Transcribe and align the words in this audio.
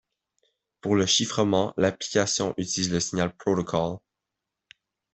Pour 0.81 0.95
le 0.95 1.05
chiffrement, 1.05 1.75
l'application 1.77 2.55
utilise 2.57 2.91
le 2.91 2.99
Signal 2.99 3.35
Protocol. 3.37 3.99